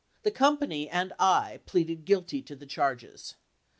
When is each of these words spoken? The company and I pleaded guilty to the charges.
The 0.23 0.31
company 0.31 0.89
and 0.89 1.13
I 1.19 1.59
pleaded 1.67 2.05
guilty 2.05 2.41
to 2.41 2.55
the 2.55 2.65
charges. 2.65 3.35